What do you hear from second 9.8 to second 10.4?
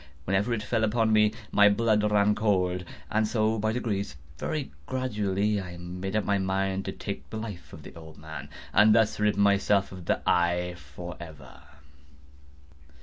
of the